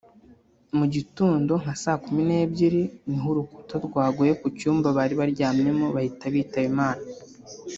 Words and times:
mu 0.77 0.85
gitondo 0.93 1.53
nka 1.61 1.73
sa 1.83 1.93
kumi 2.03 2.21
n’ebyiri 2.29 2.83
ni 3.07 3.17
ho 3.21 3.25
urukuta 3.33 3.75
rwaguye 3.85 4.33
ku 4.41 4.47
cyumba 4.57 4.87
bari 4.97 5.13
baryamyemo 5.19 5.85
bahita 5.95 6.25
bitaba 6.33 6.67
Imana 6.73 7.03